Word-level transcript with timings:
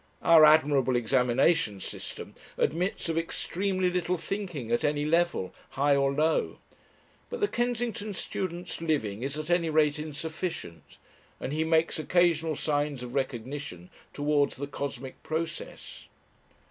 Our 0.23 0.43
admirable 0.45 0.95
examination 0.95 1.79
system 1.79 2.33
admits 2.57 3.07
of 3.07 3.19
extremely 3.19 3.91
little 3.91 4.17
thinking 4.17 4.71
at 4.71 4.83
any 4.83 5.05
level, 5.05 5.53
high 5.69 5.95
or 5.95 6.11
low. 6.11 6.57
But 7.29 7.39
the 7.39 7.47
Kensington 7.47 8.15
student's 8.15 8.81
living 8.81 9.21
is 9.21 9.37
at 9.37 9.51
any 9.51 9.69
rate 9.69 9.99
insufficient, 9.99 10.97
and 11.39 11.53
he 11.53 11.63
makes 11.63 11.99
occasional 11.99 12.55
signs 12.55 13.03
of 13.03 13.13
recognition 13.13 13.91
towards 14.11 14.55
the 14.55 14.65
cosmic 14.65 15.21
process. 15.21 16.07